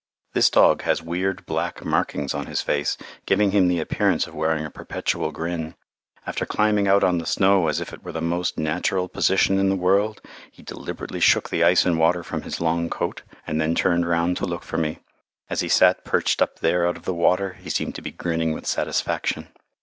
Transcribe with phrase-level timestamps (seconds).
[0.33, 4.65] This dog has weird black markings on his face, giving him the appearance of wearing
[4.65, 5.75] a perpetual grin.
[6.25, 9.69] After climbing out on the snow as if it were the most natural position in
[9.69, 10.19] the world
[10.49, 14.37] he deliberately shook the ice and water from his long coat, and then turned round
[14.37, 14.97] to look for me.
[15.51, 18.53] As he sat perched up there out of the water he seemed to be grinning
[18.53, 19.49] with satisfaction.